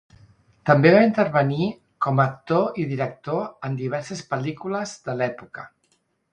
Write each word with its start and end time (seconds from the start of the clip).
També 0.69 0.93
va 0.95 1.01
intervenir 1.07 1.67
com 2.07 2.23
a 2.23 2.25
actor 2.31 2.81
i 2.83 2.87
director 2.95 3.69
en 3.71 3.79
diverses 3.85 4.27
pel·lícules 4.35 4.99
de 5.09 5.21
l'època. 5.23 5.71